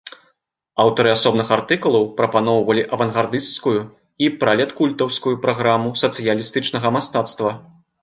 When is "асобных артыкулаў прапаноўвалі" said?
1.17-2.87